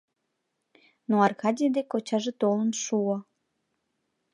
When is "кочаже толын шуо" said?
1.93-3.17